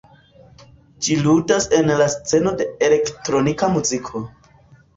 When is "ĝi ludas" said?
1.07-1.67